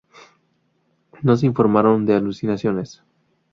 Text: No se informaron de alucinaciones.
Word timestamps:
No 1.21 1.37
se 1.37 1.45
informaron 1.45 2.07
de 2.07 2.15
alucinaciones. 2.15 3.03